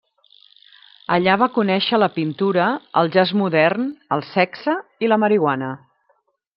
Allà 1.17 1.35
va 1.41 1.49
conèixer 1.57 1.99
la 2.01 2.09
pintura, 2.17 2.67
el 3.03 3.13
jazz 3.19 3.37
modern, 3.45 3.87
el 4.19 4.27
sexe 4.33 4.79
i 5.07 5.15
la 5.15 5.25
marihuana. 5.27 5.75